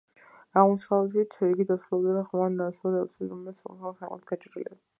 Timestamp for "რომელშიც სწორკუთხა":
3.35-3.95